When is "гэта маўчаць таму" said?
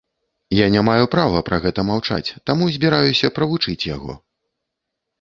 1.67-2.73